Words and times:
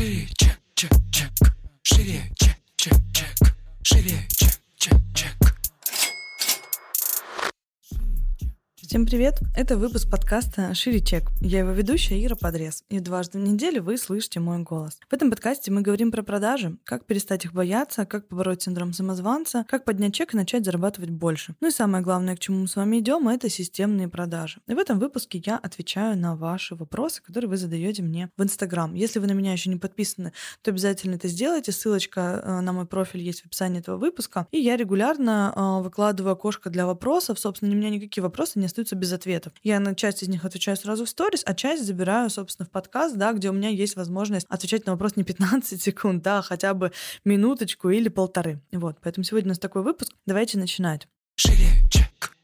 Шире, 0.00 0.26
чек, 0.34 0.58
чек, 0.74 0.92
чек. 1.12 1.30
Шире, 1.82 2.22
чек, 2.34 2.56
чек, 2.78 4.39
Всем 8.90 9.06
привет! 9.06 9.38
Это 9.56 9.76
выпуск 9.76 10.10
подкаста 10.10 10.74
«Шире 10.74 10.98
чек». 10.98 11.30
Я 11.40 11.60
его 11.60 11.70
ведущая 11.70 12.24
Ира 12.24 12.34
Подрез, 12.34 12.82
и 12.88 12.98
дважды 12.98 13.38
в 13.38 13.40
неделю 13.40 13.84
вы 13.84 13.96
слышите 13.96 14.40
мой 14.40 14.58
голос. 14.64 14.98
В 15.08 15.12
этом 15.12 15.30
подкасте 15.30 15.70
мы 15.70 15.80
говорим 15.80 16.10
про 16.10 16.24
продажи, 16.24 16.76
как 16.82 17.06
перестать 17.06 17.44
их 17.44 17.52
бояться, 17.52 18.04
как 18.04 18.26
побороть 18.26 18.62
синдром 18.62 18.92
самозванца, 18.92 19.64
как 19.68 19.84
поднять 19.84 20.14
чек 20.14 20.34
и 20.34 20.36
начать 20.36 20.64
зарабатывать 20.64 21.10
больше. 21.10 21.54
Ну 21.60 21.68
и 21.68 21.70
самое 21.70 22.02
главное, 22.02 22.34
к 22.34 22.40
чему 22.40 22.62
мы 22.62 22.66
с 22.66 22.74
вами 22.74 22.98
идем, 22.98 23.28
это 23.28 23.48
системные 23.48 24.08
продажи. 24.08 24.58
И 24.66 24.74
в 24.74 24.78
этом 24.80 24.98
выпуске 24.98 25.40
я 25.46 25.56
отвечаю 25.56 26.18
на 26.18 26.34
ваши 26.34 26.74
вопросы, 26.74 27.22
которые 27.22 27.48
вы 27.48 27.58
задаете 27.58 28.02
мне 28.02 28.30
в 28.36 28.42
Инстаграм. 28.42 28.92
Если 28.94 29.20
вы 29.20 29.28
на 29.28 29.32
меня 29.34 29.52
еще 29.52 29.70
не 29.70 29.76
подписаны, 29.76 30.32
то 30.62 30.72
обязательно 30.72 31.14
это 31.14 31.28
сделайте. 31.28 31.70
Ссылочка 31.70 32.42
э, 32.42 32.60
на 32.60 32.72
мой 32.72 32.86
профиль 32.86 33.20
есть 33.20 33.42
в 33.42 33.46
описании 33.46 33.78
этого 33.78 33.98
выпуска. 33.98 34.48
И 34.50 34.58
я 34.58 34.76
регулярно 34.76 35.52
э, 35.54 35.84
выкладываю 35.84 36.32
окошко 36.32 36.70
для 36.70 36.86
вопросов. 36.86 37.38
Собственно, 37.38 37.72
у 37.72 37.76
меня 37.76 37.90
никакие 37.90 38.24
вопросы 38.24 38.58
не 38.58 38.66
остаются 38.66 38.79
без 38.96 39.12
ответов. 39.12 39.52
Я 39.62 39.80
на 39.80 39.94
часть 39.94 40.22
из 40.22 40.28
них 40.28 40.44
отвечаю 40.44 40.76
сразу 40.76 41.04
в 41.04 41.08
сторис, 41.08 41.42
а 41.44 41.54
часть 41.54 41.84
забираю, 41.84 42.30
собственно, 42.30 42.66
в 42.66 42.70
подкаст, 42.70 43.16
да, 43.16 43.32
где 43.32 43.50
у 43.50 43.52
меня 43.52 43.68
есть 43.68 43.96
возможность 43.96 44.46
отвечать 44.48 44.86
на 44.86 44.92
вопрос 44.92 45.16
не 45.16 45.24
15 45.24 45.82
секунд, 45.82 46.22
да, 46.22 46.38
а 46.38 46.42
хотя 46.42 46.74
бы 46.74 46.92
минуточку 47.24 47.90
или 47.90 48.08
полторы. 48.08 48.60
Вот, 48.72 48.96
поэтому 49.02 49.24
сегодня 49.24 49.48
у 49.48 49.50
нас 49.50 49.58
такой 49.58 49.82
выпуск. 49.82 50.12
Давайте 50.26 50.58
начинать. 50.58 51.08
Шире, 51.36 51.68
чек. 51.90 52.36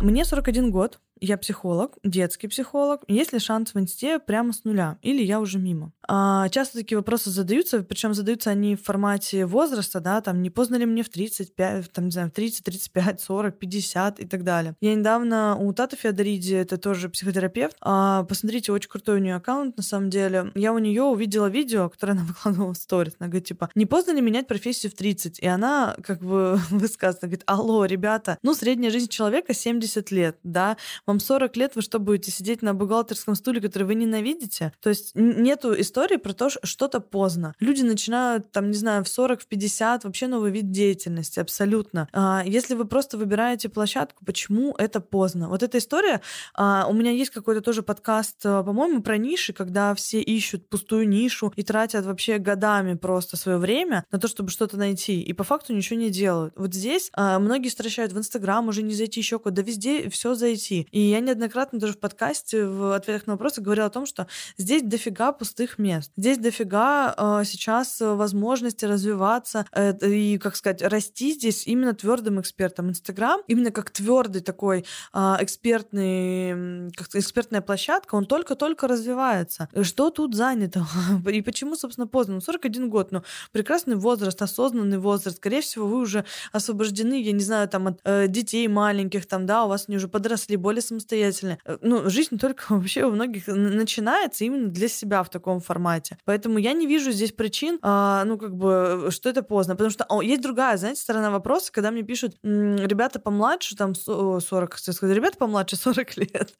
Мне 0.00 0.24
41 0.24 0.70
год, 0.70 0.98
я 1.22 1.38
психолог, 1.38 1.96
детский 2.02 2.48
психолог. 2.48 3.02
Есть 3.06 3.32
ли 3.32 3.38
шанс 3.38 3.74
в 3.74 3.78
инсте 3.78 4.18
прямо 4.18 4.52
с 4.52 4.64
нуля? 4.64 4.98
Или 5.02 5.22
я 5.22 5.40
уже 5.40 5.58
мимо? 5.58 5.92
А, 6.08 6.48
часто 6.48 6.78
такие 6.78 6.98
вопросы 6.98 7.30
задаются, 7.30 7.82
причем 7.82 8.12
задаются 8.12 8.50
они 8.50 8.74
в 8.74 8.82
формате 8.82 9.46
возраста, 9.46 10.00
да, 10.00 10.20
там, 10.20 10.42
не 10.42 10.50
поздно 10.50 10.76
ли 10.76 10.84
мне 10.84 11.04
в 11.04 11.08
35, 11.08 11.92
там, 11.92 12.06
не 12.06 12.10
знаю, 12.10 12.28
в 12.28 12.32
30, 12.32 12.64
35, 12.64 13.20
40, 13.20 13.58
50 13.58 14.20
и 14.20 14.26
так 14.26 14.42
далее. 14.42 14.74
Я 14.80 14.94
недавно 14.94 15.56
у 15.56 15.72
Таты 15.72 15.96
Феодориди, 15.96 16.54
это 16.54 16.76
тоже 16.76 17.08
психотерапевт, 17.08 17.76
а, 17.80 18.24
посмотрите, 18.24 18.72
очень 18.72 18.90
крутой 18.90 19.16
у 19.16 19.20
нее 19.20 19.36
аккаунт, 19.36 19.76
на 19.76 19.82
самом 19.82 20.10
деле. 20.10 20.50
Я 20.56 20.72
у 20.72 20.78
нее 20.78 21.04
увидела 21.04 21.46
видео, 21.46 21.88
которое 21.88 22.12
она 22.12 22.24
выкладывала 22.28 22.74
в 22.74 22.76
сторис. 22.76 23.14
Она 23.20 23.28
говорит, 23.28 23.46
типа, 23.46 23.70
не 23.76 23.86
поздно 23.86 24.12
ли 24.12 24.20
менять 24.20 24.48
профессию 24.48 24.90
в 24.90 24.96
30? 24.96 25.38
И 25.38 25.46
она, 25.46 25.94
как 26.02 26.20
бы, 26.20 26.60
высказана, 26.70 27.20
говорит, 27.22 27.44
алло, 27.46 27.84
ребята, 27.84 28.38
ну, 28.42 28.54
средняя 28.54 28.90
жизнь 28.90 29.08
человека 29.08 29.54
70 29.54 30.10
лет, 30.10 30.36
да, 30.42 30.76
вам 31.12 31.20
40 31.20 31.56
лет, 31.56 31.76
вы 31.76 31.82
что, 31.82 31.98
будете 31.98 32.30
сидеть 32.30 32.62
на 32.62 32.72
бухгалтерском 32.74 33.34
стуле, 33.34 33.60
который 33.60 33.84
вы 33.84 33.94
ненавидите? 33.94 34.72
То 34.80 34.88
есть 34.88 35.12
нету 35.14 35.78
истории 35.78 36.16
про 36.16 36.32
то, 36.32 36.48
что 36.48 36.60
что-то 36.66 37.00
поздно. 37.00 37.54
Люди 37.60 37.82
начинают, 37.82 38.50
там, 38.50 38.70
не 38.70 38.76
знаю, 38.76 39.04
в 39.04 39.08
40, 39.08 39.42
в 39.42 39.46
50, 39.46 40.04
вообще 40.04 40.26
новый 40.26 40.50
вид 40.50 40.70
деятельности, 40.70 41.38
абсолютно. 41.38 42.08
А, 42.12 42.42
если 42.46 42.74
вы 42.74 42.86
просто 42.86 43.18
выбираете 43.18 43.68
площадку, 43.68 44.24
почему 44.24 44.74
это 44.78 45.00
поздно? 45.00 45.48
Вот 45.48 45.62
эта 45.62 45.78
история, 45.78 46.22
а, 46.54 46.86
у 46.88 46.94
меня 46.94 47.10
есть 47.10 47.30
какой-то 47.30 47.60
тоже 47.60 47.82
подкаст, 47.82 48.38
а, 48.44 48.62
по-моему, 48.62 49.02
про 49.02 49.18
ниши, 49.18 49.52
когда 49.52 49.94
все 49.94 50.20
ищут 50.20 50.68
пустую 50.68 51.08
нишу 51.08 51.52
и 51.56 51.62
тратят 51.62 52.06
вообще 52.06 52.38
годами 52.38 52.94
просто 52.94 53.36
свое 53.36 53.58
время 53.58 54.06
на 54.10 54.18
то, 54.18 54.28
чтобы 54.28 54.48
что-то 54.48 54.78
найти, 54.78 55.20
и 55.20 55.32
по 55.34 55.44
факту 55.44 55.74
ничего 55.74 55.98
не 56.00 56.10
делают. 56.10 56.54
Вот 56.56 56.72
здесь 56.72 57.10
а, 57.12 57.38
многие 57.38 57.68
стращают 57.68 58.12
в 58.12 58.18
Инстаграм, 58.18 58.66
уже 58.66 58.82
не 58.82 58.94
зайти 58.94 59.20
еще 59.20 59.38
куда, 59.38 59.56
да 59.56 59.62
везде 59.62 60.08
все 60.08 60.34
зайти. 60.34 60.88
И 60.90 61.01
я 61.10 61.20
неоднократно 61.20 61.78
даже 61.78 61.94
в 61.94 61.98
подкасте 61.98 62.66
в 62.66 62.94
ответах 62.94 63.26
на 63.26 63.34
вопросы 63.34 63.60
говорила 63.60 63.86
о 63.86 63.90
том, 63.90 64.06
что 64.06 64.26
здесь 64.56 64.82
дофига 64.82 65.32
пустых 65.32 65.78
мест. 65.78 66.12
Здесь 66.16 66.38
дофига 66.38 67.14
э, 67.16 67.44
сейчас 67.44 67.96
возможности 68.00 68.84
развиваться 68.84 69.66
э, 69.72 69.94
и, 70.06 70.38
как 70.38 70.56
сказать, 70.56 70.82
расти 70.82 71.32
здесь 71.32 71.66
именно 71.66 71.94
твердым 71.94 72.40
экспертом. 72.40 72.90
Инстаграм 72.90 73.40
именно 73.46 73.70
как 73.70 73.90
твердый 73.90 74.42
такой 74.42 74.84
э, 75.12 75.36
экспертный, 75.40 76.90
как 76.92 77.08
экспертная 77.14 77.60
площадка, 77.60 78.14
он 78.14 78.26
только-только 78.26 78.88
развивается. 78.88 79.68
Что 79.82 80.10
тут 80.10 80.34
занято? 80.34 80.86
И 81.32 81.42
почему, 81.42 81.76
собственно, 81.76 82.06
поздно? 82.06 82.34
Ну, 82.34 82.40
41 82.40 82.90
год, 82.90 83.12
ну, 83.12 83.22
прекрасный 83.52 83.96
возраст, 83.96 84.40
осознанный 84.42 84.98
возраст. 84.98 85.36
Скорее 85.38 85.60
всего, 85.60 85.86
вы 85.86 85.98
уже 85.98 86.24
освобождены, 86.52 87.22
я 87.22 87.32
не 87.32 87.42
знаю, 87.42 87.68
там, 87.68 87.88
от 87.88 88.00
э, 88.04 88.28
детей 88.28 88.68
маленьких, 88.68 89.26
там, 89.26 89.46
да, 89.46 89.64
у 89.64 89.68
вас 89.68 89.84
они 89.88 89.96
уже 89.96 90.08
подросли, 90.08 90.56
более 90.56 90.82
самостоятельны. 90.92 91.58
Э, 91.64 91.78
ну, 91.80 92.08
жизнь 92.08 92.38
только 92.40 92.64
вообще 92.68 93.04
у 93.04 93.10
многих 93.10 93.46
начинается 93.46 94.44
именно 94.44 94.68
для 94.68 94.88
себя 94.88 95.22
в 95.22 95.30
таком 95.30 95.60
формате. 95.60 96.18
Поэтому 96.24 96.58
я 96.58 96.72
не 96.72 96.86
вижу 96.86 97.10
здесь 97.12 97.32
причин, 97.32 97.78
а, 97.82 98.24
ну, 98.24 98.38
как 98.38 98.54
бы, 98.54 99.08
что 99.10 99.28
это 99.28 99.42
поздно. 99.42 99.74
Потому 99.74 99.90
что 99.90 100.04
о, 100.08 100.22
есть 100.22 100.42
другая, 100.42 100.76
знаете, 100.76 101.00
сторона 101.00 101.30
вопроса, 101.30 101.72
когда 101.72 101.90
мне 101.90 102.02
пишут 102.02 102.36
ребята 102.42 103.18
помладше, 103.18 103.76
там, 103.76 103.94
40, 103.94 104.78
сказать, 104.78 105.16
ребята 105.16 105.38
помладше 105.38 105.76
40 105.76 106.16
лет. 106.16 106.52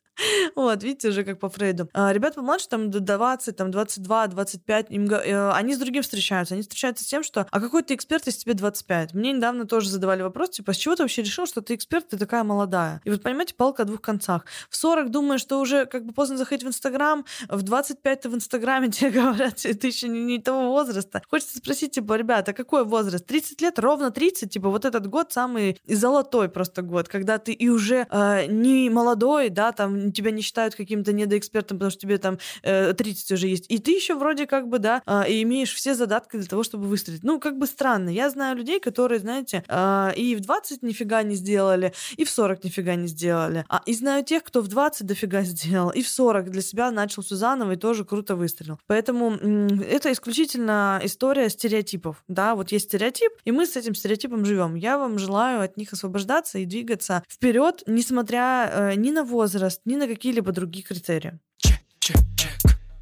Вот, 0.54 0.82
видите, 0.82 1.08
уже 1.08 1.24
как 1.24 1.38
по 1.40 1.48
Фрейду. 1.48 1.88
А, 1.94 2.12
ребята 2.12 2.36
помладше, 2.36 2.68
там, 2.68 2.90
до 2.90 3.00
20, 3.00 3.56
там, 3.56 3.70
22, 3.70 4.26
25, 4.28 4.90
им, 4.90 5.10
э, 5.10 5.50
они 5.52 5.74
с 5.74 5.78
другим 5.78 6.02
встречаются. 6.02 6.54
Они 6.54 6.62
встречаются 6.62 7.04
с 7.04 7.06
тем, 7.06 7.22
что, 7.22 7.46
а 7.50 7.60
какой 7.60 7.82
ты 7.82 7.94
эксперт, 7.94 8.26
если 8.26 8.40
тебе 8.40 8.54
25? 8.54 9.14
Мне 9.14 9.32
недавно 9.32 9.66
тоже 9.66 9.88
задавали 9.88 10.22
вопрос, 10.22 10.50
типа, 10.50 10.72
с 10.72 10.76
чего 10.76 10.96
ты 10.96 11.02
вообще 11.02 11.22
решил, 11.22 11.46
что 11.46 11.62
ты 11.62 11.74
эксперт, 11.74 12.08
ты 12.08 12.18
такая 12.18 12.44
молодая? 12.44 13.00
И 13.04 13.10
вот, 13.10 13.22
понимаете, 13.22 13.54
палка 13.54 13.84
двух 13.84 14.00
концах. 14.12 14.44
В 14.68 14.76
40 14.76 15.10
думаешь, 15.10 15.40
что 15.40 15.60
уже 15.60 15.86
как 15.86 16.04
бы 16.04 16.12
поздно 16.12 16.36
заходить 16.36 16.64
в 16.64 16.68
Инстаграм, 16.68 17.24
в 17.48 17.62
25 17.62 18.20
ты 18.20 18.28
в 18.28 18.34
Инстаграме 18.34 18.88
тебе 18.90 19.10
говорят, 19.10 19.56
ты 19.56 19.86
еще 19.86 20.08
не, 20.08 20.20
не 20.24 20.38
того 20.38 20.68
возраста. 20.68 21.22
Хочется 21.30 21.58
спросить, 21.58 21.92
типа, 21.92 22.14
ребята, 22.16 22.52
какой 22.52 22.84
возраст? 22.84 23.26
30 23.26 23.60
лет, 23.62 23.78
ровно 23.78 24.10
30, 24.10 24.52
типа, 24.52 24.68
вот 24.68 24.84
этот 24.84 25.06
год 25.06 25.32
самый 25.32 25.80
золотой 25.86 26.48
просто 26.48 26.82
год, 26.82 27.08
когда 27.08 27.38
ты 27.38 27.52
и 27.52 27.68
уже 27.68 28.06
э, 28.10 28.46
не 28.46 28.90
молодой, 28.90 29.48
да, 29.48 29.72
там 29.72 30.12
тебя 30.12 30.30
не 30.30 30.42
считают 30.42 30.74
каким-то 30.74 31.12
недоэкспертом, 31.12 31.78
потому 31.78 31.90
что 31.90 32.00
тебе 32.00 32.18
там 32.18 32.38
э, 32.62 32.92
30 32.92 33.32
уже 33.32 33.48
есть, 33.48 33.66
и 33.70 33.78
ты 33.78 33.92
еще 33.92 34.14
вроде 34.14 34.46
как 34.46 34.68
бы, 34.68 34.78
да, 34.78 35.02
э, 35.06 35.30
и 35.30 35.42
имеешь 35.42 35.72
все 35.72 35.94
задатки 35.94 36.36
для 36.36 36.46
того, 36.46 36.62
чтобы 36.62 36.86
выстрелить. 36.86 37.24
Ну, 37.24 37.40
как 37.40 37.58
бы 37.58 37.66
странно. 37.66 38.10
Я 38.10 38.30
знаю 38.30 38.56
людей, 38.56 38.80
которые, 38.80 39.20
знаете, 39.20 39.64
э, 39.68 40.12
и 40.16 40.36
в 40.36 40.40
20 40.40 40.82
нифига 40.82 41.22
не 41.22 41.34
сделали, 41.34 41.92
и 42.16 42.24
в 42.24 42.30
40 42.30 42.64
нифига 42.64 42.94
не 42.94 43.08
сделали. 43.08 43.64
А, 43.68 43.82
и 43.86 43.94
знаю 44.02 44.24
тех, 44.24 44.42
кто 44.42 44.60
в 44.60 44.68
20 44.68 45.06
дофига 45.06 45.42
сделал, 45.42 45.90
и 45.90 46.02
в 46.02 46.08
40 46.08 46.50
для 46.50 46.60
себя 46.60 46.90
начал 46.90 47.22
все 47.22 47.36
заново 47.36 47.72
и 47.72 47.76
тоже 47.76 48.04
круто 48.04 48.36
выстрелил. 48.36 48.78
Поэтому 48.86 49.30
это 49.32 50.12
исключительно 50.12 51.00
история 51.02 51.48
стереотипов. 51.48 52.22
Да, 52.28 52.54
вот 52.54 52.72
есть 52.72 52.86
стереотип, 52.86 53.32
и 53.44 53.52
мы 53.52 53.66
с 53.66 53.76
этим 53.76 53.94
стереотипом 53.94 54.44
живем. 54.44 54.74
Я 54.74 54.98
вам 54.98 55.18
желаю 55.18 55.62
от 55.62 55.76
них 55.76 55.92
освобождаться 55.92 56.58
и 56.58 56.66
двигаться 56.66 57.22
вперед, 57.28 57.82
несмотря 57.86 58.70
э, 58.70 58.94
ни 58.96 59.10
на 59.10 59.24
возраст, 59.24 59.80
ни 59.84 59.96
на 59.96 60.06
какие-либо 60.06 60.52
другие 60.52 60.84
критерии. 60.84 61.38
Check, 61.56 61.80
check, 62.00 62.16
check. 62.36 62.52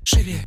Шире, 0.05 0.45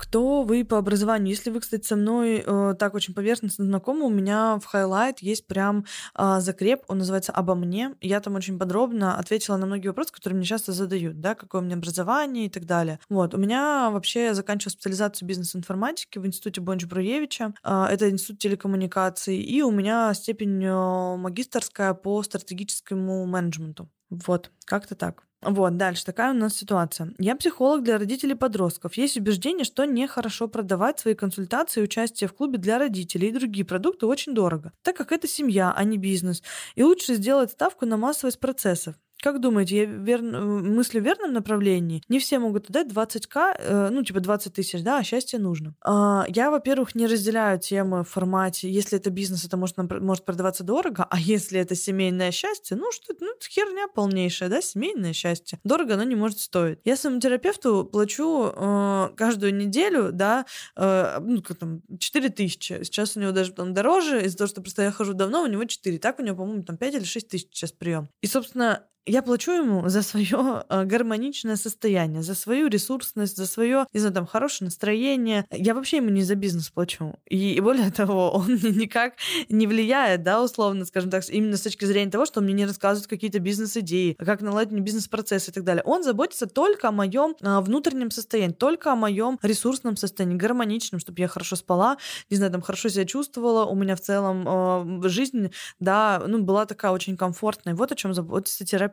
кто 0.00 0.44
вы 0.44 0.64
по 0.64 0.78
образованию? 0.78 1.28
Если 1.28 1.50
вы, 1.50 1.60
кстати, 1.60 1.86
со 1.86 1.94
мной 1.94 2.42
э, 2.44 2.74
так 2.78 2.94
очень 2.94 3.12
поверхностно 3.12 3.66
знакомы, 3.66 4.06
у 4.06 4.08
меня 4.08 4.58
в 4.58 4.64
highlight 4.64 5.18
есть 5.18 5.46
прям 5.46 5.84
э, 6.18 6.40
закреп, 6.40 6.80
он 6.88 6.98
называется 6.98 7.32
«Обо 7.32 7.54
мне». 7.54 7.94
Я 8.00 8.20
там 8.20 8.34
очень 8.34 8.58
подробно 8.58 9.18
ответила 9.18 9.58
на 9.58 9.66
многие 9.66 9.88
вопросы, 9.88 10.10
которые 10.14 10.38
мне 10.38 10.46
часто 10.46 10.72
задают, 10.72 11.20
да, 11.20 11.34
какое 11.34 11.60
у 11.60 11.64
меня 11.64 11.76
образование 11.76 12.46
и 12.46 12.48
так 12.48 12.64
далее. 12.64 12.98
Вот, 13.10 13.34
у 13.34 13.38
меня 13.38 13.90
вообще 13.90 14.24
я 14.24 14.34
заканчивала 14.34 14.72
специализацию 14.72 15.28
бизнес-информатики 15.28 16.18
в 16.18 16.26
институте 16.26 16.62
Бонч 16.62 16.86
Бруевича, 16.86 17.52
э, 17.62 17.84
это 17.90 18.08
институт 18.08 18.38
телекоммуникаций, 18.38 19.36
и 19.36 19.60
у 19.60 19.70
меня 19.70 20.14
степень 20.14 20.64
э, 20.64 21.16
магистрская 21.18 21.92
по 21.92 22.22
стратегическому 22.22 23.26
менеджменту. 23.26 23.90
Вот, 24.08 24.50
как-то 24.64 24.94
так. 24.94 25.24
Вот, 25.42 25.78
дальше 25.78 26.04
такая 26.04 26.32
у 26.32 26.36
нас 26.36 26.54
ситуация. 26.54 27.14
Я 27.18 27.34
психолог 27.34 27.82
для 27.82 27.96
родителей 27.96 28.34
подростков. 28.34 28.94
Есть 28.98 29.16
убеждение, 29.16 29.64
что 29.64 29.86
нехорошо 29.86 30.48
продавать 30.48 31.00
свои 31.00 31.14
консультации 31.14 31.80
и 31.80 31.84
участие 31.84 32.28
в 32.28 32.34
клубе 32.34 32.58
для 32.58 32.78
родителей 32.78 33.28
и 33.28 33.32
другие 33.32 33.64
продукты 33.64 34.04
очень 34.04 34.34
дорого, 34.34 34.72
так 34.82 34.96
как 34.96 35.12
это 35.12 35.26
семья, 35.26 35.72
а 35.74 35.84
не 35.84 35.96
бизнес. 35.96 36.42
И 36.74 36.82
лучше 36.82 37.14
сделать 37.14 37.52
ставку 37.52 37.86
на 37.86 37.96
массовость 37.96 38.38
процессов. 38.38 38.96
Как 39.22 39.40
думаете, 39.40 39.76
я 39.76 39.84
вер... 39.84 40.22
мыслю 40.22 41.00
в 41.00 41.04
верном 41.04 41.32
направлении? 41.32 42.02
Не 42.08 42.18
все 42.18 42.38
могут 42.38 42.70
отдать 42.70 42.88
20к, 42.88 43.54
э, 43.58 43.88
ну, 43.90 44.02
типа 44.02 44.20
20 44.20 44.54
тысяч, 44.54 44.82
да, 44.82 44.98
а 44.98 45.02
счастье 45.02 45.38
нужно. 45.38 45.74
А, 45.84 46.24
я, 46.28 46.50
во-первых, 46.50 46.94
не 46.94 47.06
разделяю 47.06 47.58
темы 47.58 48.04
в 48.04 48.08
формате, 48.08 48.70
если 48.70 48.98
это 48.98 49.10
бизнес, 49.10 49.44
это 49.44 49.56
может, 49.56 49.76
может 49.76 50.24
продаваться 50.24 50.64
дорого, 50.64 51.06
а 51.08 51.18
если 51.18 51.60
это 51.60 51.74
семейное 51.74 52.30
счастье, 52.30 52.76
ну, 52.76 52.90
что 52.92 53.12
это, 53.12 53.24
ну, 53.24 53.32
это 53.32 53.46
херня 53.46 53.88
полнейшая, 53.88 54.48
да, 54.48 54.62
семейное 54.62 55.12
счастье. 55.12 55.58
Дорого 55.64 55.94
оно 55.94 56.04
не 56.04 56.16
может 56.16 56.38
стоить. 56.38 56.78
Я 56.84 56.96
своему 56.96 57.20
терапевту 57.20 57.84
плачу 57.84 58.52
э, 58.54 59.08
каждую 59.16 59.54
неделю, 59.54 60.12
да, 60.12 60.46
э, 60.76 61.18
ну, 61.20 61.42
как 61.42 61.58
там, 61.58 61.82
4 61.98 62.30
тысячи. 62.30 62.82
Сейчас 62.84 63.16
у 63.16 63.20
него 63.20 63.32
даже 63.32 63.52
там 63.52 63.74
дороже, 63.74 64.24
из-за 64.24 64.38
того, 64.38 64.48
что 64.48 64.62
просто 64.62 64.82
я 64.82 64.92
хожу 64.92 65.12
давно, 65.12 65.42
у 65.42 65.46
него 65.46 65.64
4. 65.64 65.98
Так 65.98 66.18
у 66.18 66.22
него, 66.22 66.36
по-моему, 66.36 66.62
там 66.62 66.76
5 66.76 66.94
или 66.94 67.04
6 67.04 67.28
тысяч 67.28 67.48
сейчас 67.52 67.72
прием. 67.72 68.08
И, 68.22 68.26
собственно, 68.26 68.86
я 69.06 69.22
плачу 69.22 69.52
ему 69.52 69.88
за 69.88 70.02
свое 70.02 70.64
гармоничное 70.68 71.56
состояние, 71.56 72.22
за 72.22 72.34
свою 72.34 72.68
ресурсность, 72.68 73.36
за 73.36 73.46
свое, 73.46 73.86
не 73.92 74.00
знаю, 74.00 74.14
там, 74.14 74.26
хорошее 74.26 74.66
настроение. 74.66 75.46
Я 75.50 75.74
вообще 75.74 75.98
ему 75.98 76.10
не 76.10 76.22
за 76.22 76.34
бизнес 76.34 76.70
плачу. 76.70 77.14
И 77.26 77.58
более 77.60 77.90
того, 78.00 78.30
он 78.32 78.54
никак 78.54 79.14
не 79.48 79.66
влияет, 79.66 80.22
да, 80.22 80.42
условно, 80.42 80.84
скажем 80.84 81.10
так, 81.10 81.24
именно 81.28 81.56
с 81.56 81.62
точки 81.62 81.84
зрения 81.84 82.10
того, 82.10 82.26
что 82.26 82.40
мне 82.40 82.52
не 82.52 82.66
рассказывает 82.66 83.08
какие-то 83.08 83.38
бизнес-идеи, 83.38 84.16
как 84.18 84.42
наладить 84.42 84.78
бизнес-процесс 84.80 85.48
и 85.48 85.52
так 85.52 85.64
далее. 85.64 85.82
Он 85.84 86.02
заботится 86.02 86.46
только 86.46 86.88
о 86.88 86.92
моем 86.92 87.34
внутреннем 87.40 88.10
состоянии, 88.10 88.52
только 88.54 88.92
о 88.92 88.96
моем 88.96 89.38
ресурсном 89.42 89.96
состоянии, 89.96 90.36
гармоничном, 90.36 91.00
чтобы 91.00 91.20
я 91.20 91.28
хорошо 91.28 91.56
спала, 91.56 91.96
не 92.28 92.36
знаю, 92.36 92.52
там, 92.52 92.60
хорошо 92.62 92.88
себя 92.88 93.04
чувствовала, 93.04 93.64
у 93.64 93.74
меня 93.74 93.96
в 93.96 94.00
целом 94.00 95.02
э, 95.02 95.08
жизнь, 95.08 95.50
да, 95.78 96.22
ну, 96.26 96.42
была 96.42 96.66
такая 96.66 96.92
очень 96.92 97.16
комфортная. 97.16 97.74
Вот 97.74 97.92
о 97.92 97.96
чем 97.96 98.14
заботится 98.14 98.64
терапевт. 98.64 98.89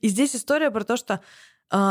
И 0.00 0.08
здесь 0.08 0.34
история 0.34 0.70
про 0.70 0.84
то, 0.84 0.96
что 0.96 1.20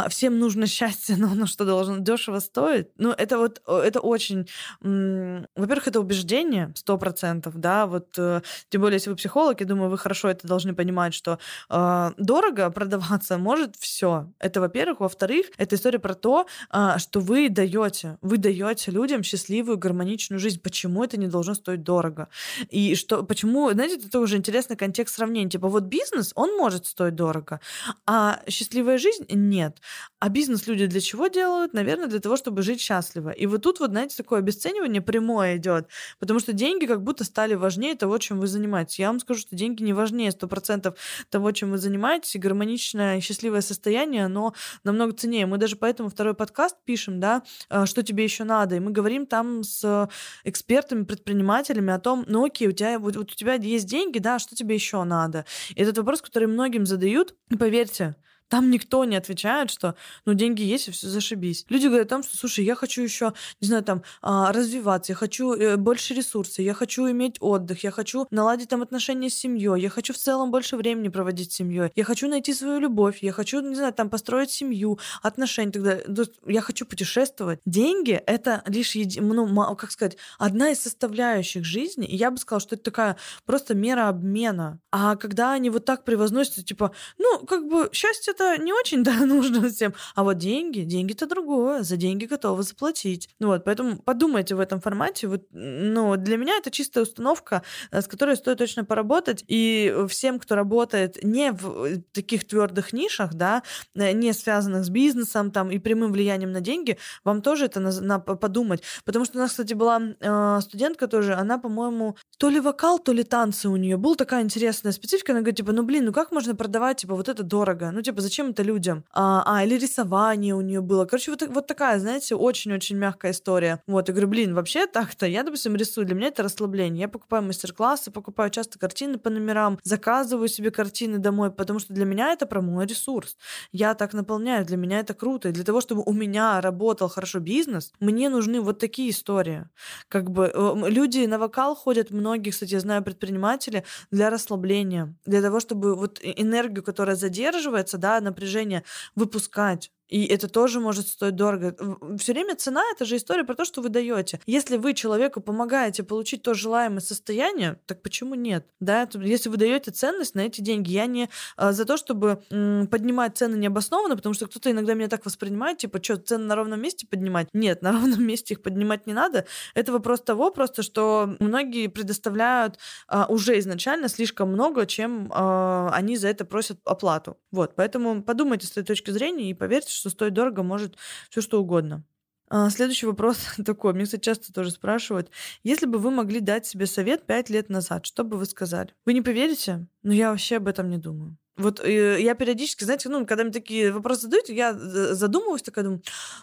всем 0.10 0.40
нужно 0.40 0.68
счастье, 0.68 1.16
но 1.18 1.32
оно 1.32 1.46
что 1.46 1.66
должно 1.66 1.98
дешево 1.98 2.40
стоить. 2.40 2.88
Ну, 2.98 3.12
это 3.12 3.38
вот, 3.38 3.62
это 3.68 4.00
очень... 4.00 4.48
Во-первых, 4.82 5.88
это 5.88 6.00
убеждение, 6.00 6.72
сто 6.76 6.98
процентов, 6.98 7.56
да, 7.56 7.86
вот, 7.86 8.18
э, 8.18 8.42
тем 8.70 8.82
более, 8.82 8.96
если 8.96 9.10
вы 9.10 9.16
психолог, 9.16 9.60
я 9.60 9.66
думаю, 9.66 9.90
вы 9.90 9.98
хорошо 9.98 10.30
это 10.30 10.48
должны 10.48 10.74
понимать, 10.76 11.14
что 11.14 11.40
э, 11.70 12.12
дорого 12.18 12.70
продаваться 12.70 13.38
может 13.38 13.76
все. 13.76 14.32
Это, 14.40 14.62
во-первых. 14.62 15.00
Во-вторых, 15.00 15.48
это 15.58 15.76
история 15.76 16.00
про 16.00 16.14
то, 16.14 16.46
э, 16.72 16.98
что 16.98 17.20
вы 17.20 17.50
даете, 17.50 18.18
вы 18.22 18.38
даете 18.38 18.92
людям 18.92 19.24
счастливую, 19.24 19.78
гармоничную 19.78 20.40
жизнь. 20.40 20.60
Почему 20.60 21.04
это 21.04 21.18
не 21.18 21.28
должно 21.28 21.54
стоить 21.54 21.84
дорого? 21.84 22.28
И 22.70 22.96
что, 22.96 23.24
почему, 23.24 23.72
знаете, 23.72 24.06
это 24.06 24.20
уже 24.20 24.38
интересный 24.38 24.76
контекст 24.76 25.16
сравнения. 25.16 25.50
Типа, 25.50 25.68
вот 25.68 25.84
бизнес, 25.84 26.32
он 26.36 26.56
может 26.58 26.86
стоить 26.86 27.16
дорого, 27.16 27.60
а 28.06 28.40
счастливая 28.48 28.98
жизнь 28.98 29.26
нет 29.30 29.65
нет. 29.66 29.82
А 30.20 30.30
бизнес 30.30 30.68
люди 30.68 30.86
для 30.86 31.02
чего 31.02 31.28
делают? 31.28 31.74
Наверное, 31.74 32.08
для 32.08 32.20
того, 32.20 32.36
чтобы 32.36 32.62
жить 32.62 32.82
счастливо. 32.82 33.30
И 33.30 33.46
вот 33.46 33.62
тут 33.64 33.80
вот, 33.80 33.92
знаете, 33.92 34.16
такое 34.18 34.40
обесценивание 34.40 35.02
прямое 35.02 35.58
идет, 35.58 35.88
потому 36.20 36.40
что 36.40 36.54
деньги 36.54 36.86
как 36.86 37.04
будто 37.04 37.24
стали 37.24 37.56
важнее 37.56 37.96
того, 37.96 38.18
чем 38.18 38.40
вы 38.40 38.48
занимаетесь. 38.48 39.00
Я 39.00 39.08
вам 39.08 39.20
скажу, 39.20 39.40
что 39.40 39.56
деньги 39.56 39.84
не 39.84 39.94
важнее 39.94 40.32
100% 40.32 40.96
того, 41.30 41.52
чем 41.52 41.72
вы 41.72 41.78
занимаетесь, 41.78 42.36
и 42.36 42.40
гармоничное 42.40 43.22
счастливое 43.22 43.62
состояние, 43.62 44.26
оно 44.26 44.54
намного 44.84 45.14
ценнее. 45.14 45.46
Мы 45.46 45.58
даже 45.58 45.76
поэтому 45.76 46.10
второй 46.10 46.34
подкаст 46.34 46.78
пишем, 46.86 47.20
да, 47.20 47.44
а, 47.70 47.86
что 47.86 48.04
тебе 48.04 48.24
еще 48.24 48.44
надо, 48.44 48.76
и 48.76 48.80
мы 48.80 48.92
говорим 48.92 49.26
там 49.26 49.64
с 49.64 50.10
экспертами, 50.44 51.04
предпринимателями 51.04 51.94
о 51.94 52.00
том, 52.00 52.26
ну 52.28 52.46
окей, 52.46 52.68
у 52.68 52.72
тебя, 52.72 53.00
вот, 53.00 53.16
вот 53.16 53.32
у 53.32 53.36
тебя 53.36 53.54
есть 53.56 53.88
деньги, 53.88 54.20
да, 54.20 54.40
что 54.40 54.56
тебе 54.56 54.76
еще 54.76 55.04
надо? 55.04 55.46
И 55.76 55.82
этот 55.82 55.98
вопрос, 55.98 56.22
который 56.22 56.48
многим 56.48 56.86
задают, 56.86 57.36
поверьте, 57.60 58.16
там 58.50 58.70
никто 58.70 59.06
не 59.06 59.16
отвечает, 59.16 59.72
что 59.72 59.96
ну 60.26 60.34
деньги 60.34 60.62
есть 60.62 60.88
и 60.88 60.92
все 60.92 61.08
зашибись. 61.08 61.66
Люди 61.70 61.88
говорят 61.88 62.08
о 62.08 62.10
том, 62.10 62.24
что 62.24 62.38
слушай, 62.38 62.66
я 62.66 62.76
хочу 62.76 63.02
еще, 63.02 63.34
не 63.62 63.68
знаю, 63.68 63.84
там 63.84 64.04
а, 64.22 64.52
развиваться, 64.52 65.12
я 65.12 65.16
хочу 65.16 65.54
э, 65.54 65.78
больше 65.78 66.14
ресурсов, 66.14 66.60
я 66.60 66.74
хочу 66.74 67.10
иметь 67.12 67.38
отдых, 67.40 67.84
я 67.84 67.92
хочу 67.92 68.28
наладить 68.32 68.70
там 68.70 68.82
отношения 68.82 69.30
с 69.30 69.36
семьей, 69.36 69.82
я 69.82 69.90
хочу 69.90 70.14
в 70.14 70.18
целом 70.18 70.52
больше 70.52 70.78
времени 70.78 71.10
проводить 71.10 71.52
с 71.52 71.56
семьей, 71.56 71.92
я 71.96 72.04
хочу 72.04 72.28
найти 72.28 72.54
свою 72.54 72.80
любовь, 72.80 73.20
я 73.22 73.32
хочу, 73.32 73.62
не 73.62 73.76
знаю, 73.76 73.94
там 73.94 74.10
построить 74.10 74.52
семью, 74.52 75.00
отношения 75.22 75.72
далее. 75.72 76.06
Я 76.46 76.62
хочу 76.62 76.86
путешествовать. 76.86 77.60
Деньги 77.66 78.12
это 78.12 78.64
лишь, 78.68 78.96
еди... 78.96 79.20
ну, 79.20 79.76
как 79.76 79.92
сказать, 79.92 80.18
одна 80.38 80.72
из 80.72 80.82
составляющих 80.82 81.64
жизни, 81.66 82.06
и 82.06 82.16
я 82.16 82.32
бы 82.32 82.38
сказала, 82.38 82.62
что 82.62 82.76
это 82.76 82.84
такая 82.84 83.18
просто 83.46 83.74
мера 83.76 84.10
обмена. 84.10 84.80
А 84.92 85.16
когда 85.16 85.54
они 85.54 85.70
вот 85.70 85.86
так 85.86 86.04
превозносятся, 86.04 86.64
типа, 86.64 86.92
ну, 87.18 87.46
как 87.46 87.68
бы 87.68 87.90
счастье 87.92 88.34
это 88.34 88.45
не 88.58 88.74
очень, 88.74 89.04
да, 89.04 89.14
нужно 89.26 89.70
всем. 89.70 89.94
А 90.16 90.24
вот 90.24 90.38
деньги, 90.38 90.82
деньги-то 90.82 91.28
другое. 91.28 91.84
За 91.84 91.98
деньги 91.98 92.26
готовы 92.26 92.64
заплатить. 92.64 93.30
Ну 93.40 93.48
вот, 93.48 93.64
поэтому 93.64 93.98
подумайте 93.98 94.56
в 94.56 94.60
этом 94.60 94.82
формате. 94.82 95.28
Вот, 95.28 95.44
ну, 95.52 96.16
для 96.18 96.38
меня 96.38 96.58
это 96.58 96.72
чистая 96.72 97.04
установка, 97.04 97.64
э, 97.92 98.02
с 98.02 98.08
которой 98.08 98.36
стоит 98.36 98.58
точно 98.58 98.86
поработать. 98.86 99.44
И 99.48 99.94
всем, 100.08 100.40
кто 100.40 100.56
работает 100.56 101.24
не 101.24 101.52
в 101.52 101.86
э, 101.86 101.98
таких 102.12 102.48
твердых 102.48 102.94
нишах, 102.94 103.34
да, 103.34 103.64
э, 103.96 104.12
не 104.12 104.34
связанных 104.34 104.86
с 104.86 104.90
бизнесом 104.90 105.52
там 105.52 105.72
и 105.72 105.80
прямым 105.80 106.12
влиянием 106.12 106.52
на 106.52 106.62
деньги, 106.62 106.98
вам 107.24 107.42
тоже 107.42 107.66
это 107.66 107.80
на, 107.80 107.92
на 108.02 108.20
подумать. 108.20 108.84
Потому 109.06 109.26
что 109.26 109.38
у 109.38 109.42
нас, 109.42 109.52
кстати, 109.52 109.74
была 109.74 110.02
э, 110.20 110.60
студентка 110.62 111.08
тоже, 111.08 111.34
она, 111.34 111.58
по-моему, 111.58 112.18
то 112.38 112.50
ли 112.50 112.60
вокал, 112.60 113.00
то 113.00 113.14
ли 113.14 113.24
танцы 113.24 113.70
у 113.70 113.76
нее. 113.76 113.98
Была 113.98 114.16
такая 114.16 114.44
интересная 114.44 114.92
специфика. 114.92 115.32
Она 115.32 115.42
говорит, 115.42 115.58
типа, 115.58 115.72
ну 115.72 115.84
блин, 115.84 116.06
ну 116.06 116.14
как 116.14 116.32
можно 116.32 116.56
продавать, 116.56 116.98
типа, 116.98 117.16
вот 117.16 117.30
это 117.30 117.44
дорого? 117.44 117.92
Ну, 117.92 118.02
типа, 118.02 118.22
зачем 118.22 118.50
это 118.50 118.64
людям? 118.64 119.04
А, 119.14 119.44
а 119.46 119.64
или 119.64 119.78
рисование 119.78 120.56
у 120.56 120.62
нее 120.62 120.82
было. 120.82 121.06
Короче, 121.06 121.32
вот, 121.32 121.42
вот 121.48 121.68
такая, 121.68 122.00
знаете, 122.00 122.36
очень-очень 122.36 122.98
мягкая 122.98 123.32
история. 123.32 123.82
Вот, 123.88 124.08
я 124.08 124.14
говорю, 124.14 124.28
блин, 124.30 124.54
вообще 124.54 124.88
так-то, 124.88 125.26
я, 125.26 125.44
допустим, 125.44 125.76
рисую, 125.76 126.06
для 126.06 126.16
меня 126.16 126.28
это 126.28 126.44
расслабление. 126.44 127.02
Я 127.02 127.08
покупаю 127.08 127.44
мастер-классы, 127.44 128.12
покупаю 128.12 128.50
часто 128.50 128.80
картины 128.80 129.18
по 129.18 129.30
номерам, 129.30 129.80
заказываю 129.84 130.48
себе 130.48 130.72
картины 130.72 131.20
домой, 131.20 131.52
потому 131.52 131.80
что 131.80 131.94
для 131.94 132.06
меня 132.06 132.32
это 132.32 132.46
про 132.46 132.62
мой 132.62 132.86
ресурс. 132.86 133.38
Я 133.72 133.94
так 133.94 134.14
наполняю, 134.14 134.66
для 134.66 134.78
меня 134.78 135.00
это 135.00 135.14
круто. 135.14 135.50
И 135.50 135.52
для 135.52 135.64
того, 135.64 135.82
чтобы 135.82 136.04
у 136.06 136.14
меня 136.14 136.62
работал 136.62 137.08
хорошо 137.10 137.40
бизнес, 137.40 137.92
мне 138.00 138.30
нужны 138.30 138.62
вот 138.62 138.80
такие 138.80 139.10
истории. 139.10 139.68
Как 140.08 140.32
бы 140.32 140.52
э, 140.54 140.90
люди 140.90 141.26
на 141.26 141.40
вокал 141.40 141.76
ходят, 141.76 142.12
многие, 142.26 142.50
кстати, 142.52 142.74
я 142.74 142.80
знаю 142.80 143.04
предприниматели, 143.04 143.84
для 144.12 144.30
расслабления, 144.30 145.16
для 145.26 145.42
того, 145.42 145.60
чтобы 145.60 145.96
вот 145.96 146.20
энергию, 146.24 146.84
которая 146.84 147.16
задерживается, 147.16 147.98
да, 147.98 148.20
напряжение 148.22 148.84
выпускать. 149.16 149.92
И 150.10 150.26
это 150.26 150.48
тоже 150.48 150.80
может 150.80 151.08
стоить 151.08 151.36
дорого. 151.36 151.76
Все 152.18 152.34
время 152.34 152.56
цена 152.56 152.84
это 152.94 153.06
же 153.06 153.18
история 153.18 153.44
про 153.44 153.56
то, 153.56 153.66
что 153.66 153.82
вы 153.82 153.90
даете. 153.90 154.40
Если 154.46 154.78
вы 154.78 154.94
человеку 154.94 155.42
помогаете 155.42 156.04
получить 156.04 156.44
то 156.44 156.54
желаемое 156.54 157.00
состояние, 157.00 157.80
так 157.86 158.02
почему 158.02 158.36
нет? 158.36 158.68
Да, 158.80 159.08
если 159.16 159.50
вы 159.50 159.58
даете 159.58 159.92
ценность 159.92 160.36
на 160.36 160.42
эти 160.42 160.62
деньги, 160.62 160.92
я 160.92 161.06
не 161.06 161.30
а, 161.58 161.72
за 161.72 161.86
то, 161.86 161.98
чтобы 161.98 162.42
поднимать 162.50 163.38
цены 163.38 163.56
необоснованно, 163.56 164.16
потому 164.16 164.34
что 164.34 164.48
кто-то 164.48 164.72
иногда 164.72 164.94
меня 164.94 165.08
так 165.08 165.26
воспринимает, 165.26 165.80
типа, 165.80 166.04
что, 166.04 166.18
цены 166.18 166.46
на 166.46 166.56
ровном 166.56 166.82
месте 166.82 167.08
поднимать? 167.08 167.48
Нет, 167.54 167.82
на 167.82 167.92
ровном 167.92 168.26
месте 168.26 168.54
их 168.54 168.62
поднимать 168.62 169.08
не 169.08 169.14
надо. 169.14 169.46
Это 169.74 169.92
вопрос 169.92 170.22
того 170.22 170.52
просто, 170.52 170.84
что 170.84 171.36
многие 171.40 171.88
предоставляют 171.88 172.78
а, 173.08 173.26
уже 173.28 173.58
изначально 173.60 174.08
слишком 174.08 174.50
много, 174.50 174.86
чем 174.86 175.32
а, 175.34 175.90
они 175.94 176.18
за 176.18 176.28
это 176.28 176.46
просят 176.46 176.80
оплату. 176.86 177.38
Вот, 177.52 177.76
поэтому 177.76 178.22
подумайте 178.22 178.68
с 178.68 178.72
этой 178.72 178.84
точки 178.84 179.12
зрения 179.12 179.50
и 179.50 179.54
поверьте, 179.54 179.95
что 179.96 180.10
стоить 180.10 180.34
дорого 180.34 180.64
может 180.64 180.96
все 181.30 181.42
что 181.42 181.62
угодно. 181.62 182.04
А, 182.50 182.70
следующий 182.70 183.06
вопрос 183.08 183.38
такой. 183.66 183.94
Мне, 183.94 184.06
кстати, 184.06 184.22
часто 184.22 184.54
тоже 184.54 184.72
спрашивают. 184.72 185.30
Если 185.64 185.86
бы 185.86 185.98
вы 185.98 186.12
могли 186.12 186.40
дать 186.40 186.66
себе 186.66 186.86
совет 186.86 187.26
пять 187.26 187.50
лет 187.50 187.70
назад, 187.70 188.06
что 188.06 188.24
бы 188.24 188.38
вы 188.38 188.46
сказали? 188.46 188.94
Вы 189.06 189.14
не 189.14 189.22
поверите? 189.22 189.88
Но 190.04 190.14
я 190.14 190.32
вообще 190.32 190.58
об 190.58 190.68
этом 190.68 190.90
не 190.90 190.98
думаю. 190.98 191.38
Вот 191.58 191.80
э, 191.80 192.22
я 192.22 192.36
периодически, 192.36 192.84
знаете, 192.84 193.08
ну, 193.08 193.26
когда 193.26 193.44
мне 193.44 193.54
такие 193.54 193.92
вопросы 193.92 194.24
задают, 194.24 194.50
я 194.50 194.74
задумываюсь, 194.74 195.62
такая 195.62 195.86
думаю, 195.86 196.02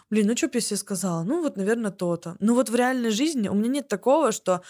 блин, 0.09 0.27
ну 0.27 0.35
что 0.35 0.47
бы 0.47 0.55
я 0.55 0.61
себе 0.61 0.77
сказала? 0.77 1.23
Ну 1.23 1.41
вот, 1.43 1.55
наверное, 1.55 1.91
то-то. 1.91 2.35
Ну 2.39 2.55
вот 2.55 2.69
в 2.69 2.75
реальной 2.75 3.11
жизни 3.11 3.47
у 3.47 3.53
меня 3.53 3.69
нет 3.69 3.87
такого, 3.87 4.31
что 4.31 4.63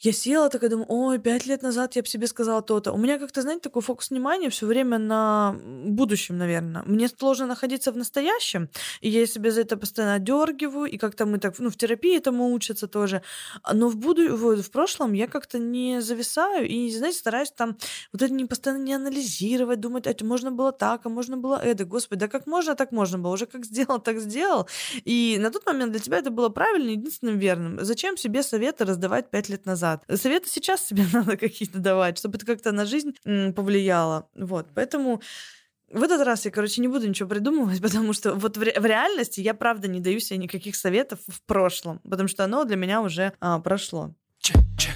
я 0.00 0.12
села 0.12 0.50
такая, 0.50 0.70
думаю, 0.70 0.86
ой, 0.88 1.18
пять 1.18 1.46
лет 1.46 1.62
назад 1.62 1.96
я 1.96 2.02
бы 2.02 2.08
себе 2.08 2.26
сказала 2.26 2.62
то-то. 2.62 2.92
У 2.92 2.98
меня 2.98 3.18
как-то, 3.18 3.42
знаете, 3.42 3.62
такой 3.62 3.80
фокус 3.82 4.10
внимания 4.10 4.50
все 4.50 4.66
время 4.66 4.98
на 4.98 5.56
будущем, 5.64 6.36
наверное. 6.36 6.82
Мне 6.84 7.08
сложно 7.08 7.46
находиться 7.46 7.92
в 7.92 7.96
настоящем, 7.96 8.68
и 9.00 9.08
я 9.08 9.26
себе 9.26 9.50
за 9.50 9.62
это 9.62 9.76
постоянно 9.76 10.18
дергиваю, 10.18 10.86
и 10.86 10.98
как-то 10.98 11.26
мы 11.26 11.38
так, 11.38 11.58
ну, 11.58 11.70
в 11.70 11.76
терапии 11.76 12.16
этому 12.16 12.52
учатся 12.52 12.88
тоже. 12.88 13.22
Но 13.72 13.88
в, 13.88 13.96
буду... 13.96 14.36
в, 14.36 14.62
в 14.62 14.70
прошлом 14.70 15.12
я 15.12 15.26
как-то 15.26 15.58
не 15.58 16.00
зависаю, 16.00 16.68
и, 16.68 16.90
знаете, 16.90 17.18
стараюсь 17.18 17.50
там 17.50 17.76
вот 18.12 18.20
это 18.20 18.32
не 18.32 18.44
постоянно 18.44 18.82
не 18.82 18.94
анализировать, 18.94 19.80
думать, 19.80 20.06
это 20.06 20.24
можно 20.24 20.50
было 20.50 20.72
так, 20.72 21.06
а 21.06 21.08
можно 21.08 21.36
было 21.36 21.56
это. 21.56 21.84
Господи, 21.84 22.20
да 22.20 22.28
как 22.28 22.46
можно, 22.46 22.74
так 22.74 22.92
можно 22.92 23.18
было. 23.18 23.32
Уже 23.32 23.46
как 23.46 23.64
сделал, 23.64 24.00
так 24.00 24.18
сделал. 24.18 24.68
И 25.04 25.38
на 25.40 25.50
тот 25.50 25.64
момент 25.66 25.92
для 25.92 26.00
тебя 26.00 26.18
это 26.18 26.30
было 26.30 26.48
правильно, 26.48 26.90
единственным 26.90 27.38
верным. 27.38 27.84
Зачем 27.84 28.16
себе 28.16 28.42
советы 28.42 28.84
раздавать 28.84 29.30
пять 29.30 29.48
лет 29.48 29.66
назад? 29.66 29.83
Назад. 29.84 30.04
Советы 30.20 30.48
сейчас 30.48 30.84
себе 30.84 31.04
надо 31.12 31.36
какие-то 31.36 31.78
давать, 31.78 32.18
чтобы 32.18 32.36
это 32.36 32.46
как-то 32.46 32.72
на 32.72 32.84
жизнь 32.84 33.14
повлияло. 33.54 34.28
Вот, 34.34 34.68
поэтому 34.74 35.20
в 35.90 36.02
этот 36.02 36.26
раз 36.26 36.44
я, 36.44 36.50
короче, 36.50 36.80
не 36.80 36.88
буду 36.88 37.08
ничего 37.08 37.28
придумывать, 37.28 37.80
потому 37.82 38.12
что 38.12 38.34
вот 38.34 38.56
в, 38.56 38.62
ре- 38.62 38.78
в 38.78 38.84
реальности 38.84 39.40
я 39.40 39.54
правда 39.54 39.88
не 39.88 40.00
даю 40.00 40.20
себе 40.20 40.38
никаких 40.38 40.76
советов 40.76 41.20
в 41.28 41.42
прошлом, 41.42 42.00
потому 42.00 42.28
что 42.28 42.44
оно 42.44 42.64
для 42.64 42.76
меня 42.76 43.00
уже 43.00 43.32
а, 43.40 43.60
прошло. 43.60 44.14
Чек, 44.38 44.56
чек. 44.78 44.94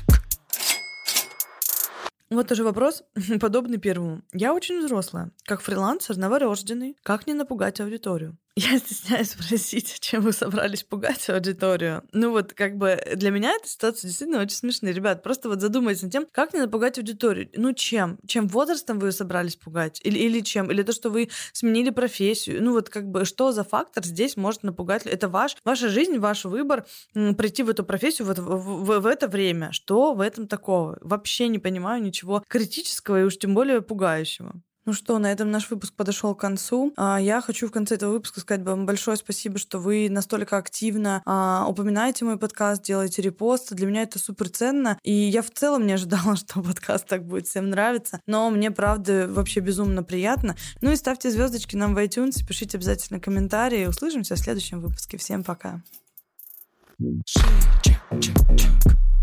Вот 2.30 2.46
тоже 2.46 2.62
вопрос, 2.62 3.04
подобный 3.40 3.78
первому. 3.78 4.20
Я 4.34 4.52
очень 4.52 4.84
взрослая, 4.84 5.30
как 5.44 5.62
фрилансер, 5.62 6.16
новорожденный. 6.18 6.94
Как 7.02 7.26
не 7.26 7.32
напугать 7.32 7.80
аудиторию? 7.80 8.36
Я 8.58 8.76
стесняюсь 8.78 9.30
спросить, 9.30 10.00
чем 10.00 10.22
вы 10.22 10.32
собрались 10.32 10.82
пугать 10.82 11.30
аудиторию. 11.30 12.02
Ну 12.12 12.32
вот, 12.32 12.54
как 12.54 12.76
бы 12.76 13.00
для 13.14 13.30
меня 13.30 13.52
эта 13.52 13.68
ситуация 13.68 14.08
действительно 14.08 14.42
очень 14.42 14.56
смешная. 14.56 14.92
Ребят, 14.92 15.22
просто 15.22 15.48
вот 15.48 15.60
задумайтесь 15.60 16.02
над 16.02 16.10
тем, 16.10 16.26
как 16.32 16.54
не 16.54 16.60
напугать 16.60 16.98
аудиторию. 16.98 17.48
Ну 17.54 17.72
чем? 17.72 18.18
Чем 18.26 18.48
возрастом 18.48 18.98
вы 18.98 19.12
собрались 19.12 19.54
пугать? 19.54 20.00
Или, 20.02 20.18
или 20.18 20.40
чем? 20.40 20.72
Или 20.72 20.82
то, 20.82 20.92
что 20.92 21.08
вы 21.08 21.28
сменили 21.52 21.90
профессию? 21.90 22.60
Ну 22.60 22.72
вот 22.72 22.88
как 22.88 23.08
бы 23.08 23.24
что 23.24 23.52
за 23.52 23.62
фактор 23.62 24.04
здесь 24.04 24.36
может 24.36 24.64
напугать? 24.64 25.06
Это 25.06 25.28
ваш, 25.28 25.56
ваша 25.64 25.88
жизнь, 25.88 26.18
ваш 26.18 26.44
выбор 26.44 26.84
прийти 27.14 27.62
в 27.62 27.70
эту 27.70 27.84
профессию 27.84 28.26
вот 28.26 28.40
в, 28.40 28.56
в, 28.56 28.98
в 28.98 29.06
это 29.06 29.28
время. 29.28 29.70
Что 29.70 30.14
в 30.14 30.20
этом 30.20 30.48
такого? 30.48 30.98
Вообще 31.00 31.46
не 31.46 31.60
понимаю 31.60 32.02
ничего 32.02 32.42
критического 32.48 33.20
и 33.20 33.22
уж 33.22 33.38
тем 33.38 33.54
более 33.54 33.82
пугающего. 33.82 34.60
Ну 34.88 34.94
что, 34.94 35.18
на 35.18 35.30
этом 35.30 35.50
наш 35.50 35.68
выпуск 35.68 35.92
подошел 35.92 36.34
к 36.34 36.40
концу. 36.40 36.94
А, 36.96 37.20
я 37.20 37.42
хочу 37.42 37.68
в 37.68 37.70
конце 37.70 37.96
этого 37.96 38.12
выпуска 38.12 38.40
сказать 38.40 38.64
вам 38.64 38.86
большое 38.86 39.18
спасибо, 39.18 39.58
что 39.58 39.78
вы 39.80 40.08
настолько 40.08 40.56
активно 40.56 41.20
а, 41.26 41.66
упоминаете 41.68 42.24
мой 42.24 42.38
подкаст, 42.38 42.84
делаете 42.84 43.20
репосты. 43.20 43.74
Для 43.74 43.86
меня 43.86 44.04
это 44.04 44.18
супер 44.18 44.48
ценно. 44.48 44.98
И 45.02 45.12
я 45.12 45.42
в 45.42 45.50
целом 45.50 45.86
не 45.86 45.92
ожидала, 45.92 46.36
что 46.36 46.62
подкаст 46.62 47.06
так 47.06 47.26
будет 47.26 47.46
всем 47.46 47.68
нравиться. 47.68 48.22
Но 48.26 48.48
мне, 48.48 48.70
правда, 48.70 49.26
вообще 49.28 49.60
безумно 49.60 50.02
приятно. 50.02 50.56
Ну 50.80 50.90
и 50.90 50.96
ставьте 50.96 51.30
звездочки 51.30 51.76
нам 51.76 51.94
в 51.94 51.98
iTunes, 51.98 52.42
пишите 52.48 52.78
обязательно 52.78 53.20
комментарии. 53.20 53.84
Услышимся 53.84 54.36
в 54.36 54.38
следующем 54.38 54.80
выпуске. 54.80 55.18
Всем 55.18 55.44
пока. 55.44 55.82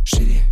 Шире. 0.04 0.44